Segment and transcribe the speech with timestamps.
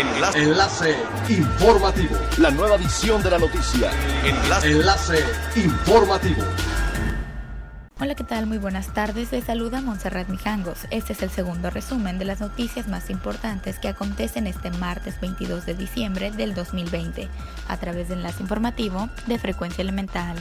[0.00, 0.42] Enlace.
[0.42, 0.96] Enlace
[1.28, 2.16] informativo.
[2.38, 3.90] La nueva edición de la noticia.
[4.24, 4.70] Enlace.
[4.70, 5.24] Enlace
[5.56, 6.42] informativo.
[8.00, 8.46] Hola, ¿qué tal?
[8.46, 9.30] Muy buenas tardes.
[9.30, 10.86] Les saluda Montserrat Mijangos.
[10.90, 15.66] Este es el segundo resumen de las noticias más importantes que acontecen este martes 22
[15.66, 17.28] de diciembre del 2020
[17.68, 20.38] a través de enlace informativo de Frecuencia Elemental.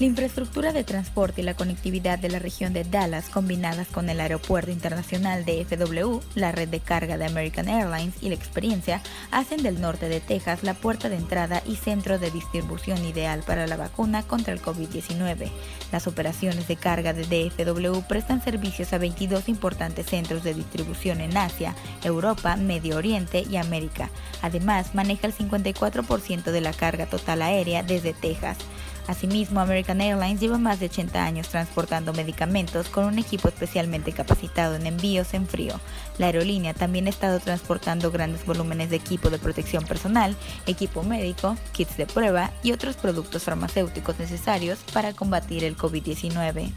[0.00, 4.18] La infraestructura de transporte y la conectividad de la región de Dallas, combinadas con el
[4.18, 9.62] aeropuerto internacional de FW, la red de carga de American Airlines y la experiencia, hacen
[9.62, 13.76] del norte de Texas la puerta de entrada y centro de distribución ideal para la
[13.76, 15.48] vacuna contra el COVID-19.
[15.92, 21.36] Las operaciones de carga de DFW prestan servicios a 22 importantes centros de distribución en
[21.36, 24.10] Asia, Europa, Medio Oriente y América.
[24.42, 28.58] Además, maneja el 54% de la carga total aérea desde Texas.
[29.06, 34.76] Asimismo, American Airlines lleva más de 80 años transportando medicamentos con un equipo especialmente capacitado
[34.76, 35.78] en envíos en frío.
[36.18, 41.56] La aerolínea también ha estado transportando grandes volúmenes de equipo de protección personal, equipo médico,
[41.72, 46.72] kits de prueba y otros productos farmacéuticos necesarios para combatir el COVID-19.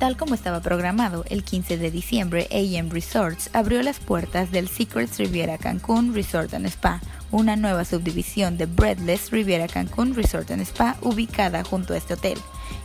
[0.00, 5.18] Tal como estaba programado, el 15 de diciembre AM Resorts abrió las puertas del Secrets
[5.18, 7.02] Riviera Cancún Resort and Spa,
[7.32, 12.38] una nueva subdivisión de Breadless Riviera Cancún Resort and Spa ubicada junto a este hotel.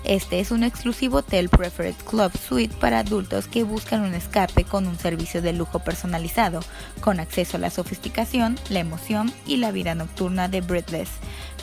[0.03, 4.87] Este es un exclusivo hotel Preferred Club Suite para adultos que buscan un escape con
[4.87, 6.59] un servicio de lujo personalizado,
[7.01, 11.09] con acceso a la sofisticación, la emoción y la vida nocturna de Breadless.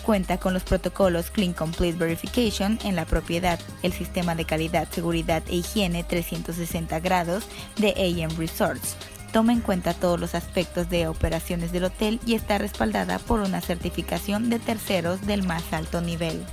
[0.03, 5.45] Cuenta con los protocolos Clean Complete Verification en la propiedad, el sistema de calidad, seguridad
[5.49, 7.45] e higiene 360 grados
[7.77, 8.97] de AM Resorts,
[9.33, 13.61] toma en cuenta todos los aspectos de operaciones del hotel y está respaldada por una
[13.61, 16.45] certificación de terceros del más alto nivel.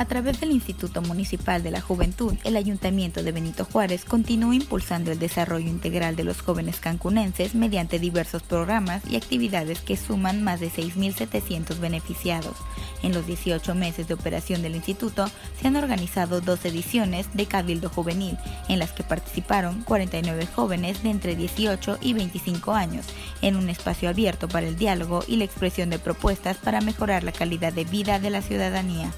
[0.00, 5.12] A través del Instituto Municipal de la Juventud, el Ayuntamiento de Benito Juárez continúa impulsando
[5.12, 10.58] el desarrollo integral de los jóvenes cancunenses mediante diversos programas y actividades que suman más
[10.58, 12.56] de 6.700 beneficiados.
[13.02, 15.26] En los 18 meses de operación del instituto
[15.60, 18.38] se han organizado dos ediciones de Cabildo Juvenil,
[18.70, 23.04] en las que participaron 49 jóvenes de entre 18 y 25 años,
[23.42, 27.32] en un espacio abierto para el diálogo y la expresión de propuestas para mejorar la
[27.32, 29.12] calidad de vida de la ciudadanía.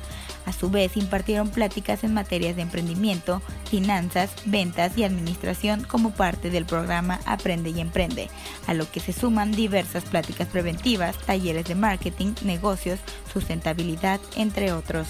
[0.47, 6.51] A su vez, impartieron pláticas en materias de emprendimiento, finanzas, ventas y administración como parte
[6.51, 8.29] del programa Aprende y Emprende,
[8.67, 12.99] a lo que se suman diversas pláticas preventivas, talleres de marketing, negocios,
[13.33, 15.07] sustentabilidad, entre otros.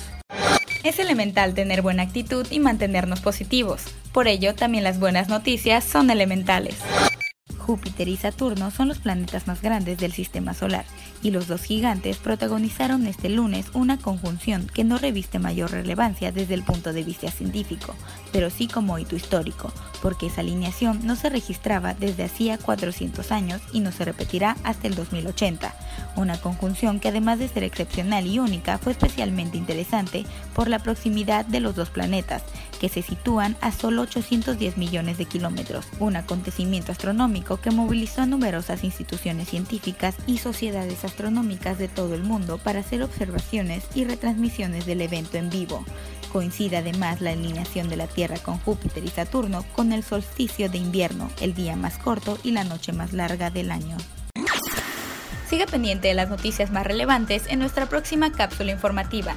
[0.85, 3.85] Es elemental tener buena actitud y mantenernos positivos.
[4.13, 6.77] Por ello, también las buenas noticias son elementales.
[7.63, 10.85] Júpiter y Saturno son los planetas más grandes del sistema solar,
[11.23, 16.55] y los dos gigantes protagonizaron este lunes una conjunción que no reviste mayor relevancia desde
[16.55, 17.95] el punto de vista científico,
[18.33, 23.63] pero sí como hito histórico, porque esa alineación no se registraba desde hacía 400 años
[23.73, 25.75] y no se repetirá hasta el 2080.
[26.17, 31.47] Una conjunción que además de ser excepcional y única fue especialmente interesante por la proximidad
[31.47, 32.43] de los dos planetas,
[32.83, 38.27] que se sitúan a solo 810 millones de kilómetros, un acontecimiento astronómico que movilizó a
[38.27, 44.85] numerosas instituciones científicas y sociedades astronómicas de todo el mundo para hacer observaciones y retransmisiones
[44.85, 45.85] del evento en vivo.
[46.33, 50.79] Coincide además la alineación de la Tierra con Júpiter y Saturno con el solsticio de
[50.79, 53.97] invierno, el día más corto y la noche más larga del año.
[55.49, 59.37] Siga pendiente de las noticias más relevantes en nuestra próxima cápsula informativa.